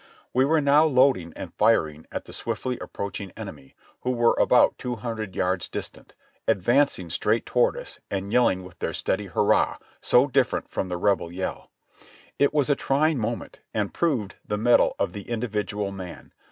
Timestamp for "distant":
5.69-6.15